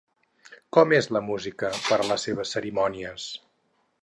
[0.77, 3.29] Com és la música per a les seves cerimònies?